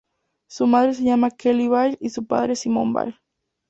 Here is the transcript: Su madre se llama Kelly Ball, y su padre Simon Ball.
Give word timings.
Su 0.49 0.65
madre 0.65 0.95
se 0.95 1.03
llama 1.03 1.29
Kelly 1.29 1.67
Ball, 1.67 1.95
y 2.01 2.09
su 2.09 2.25
padre 2.25 2.55
Simon 2.55 2.91
Ball. 2.91 3.19